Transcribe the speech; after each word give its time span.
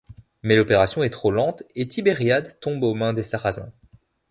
Mais 0.41 0.55
l'opération 0.55 1.03
est 1.03 1.11
trop 1.11 1.29
lente 1.29 1.61
et 1.75 1.87
Tibériade 1.87 2.59
tombe 2.59 2.81
aux 2.83 2.95
mains 2.95 3.13
des 3.13 3.21
sarrasins. 3.21 3.71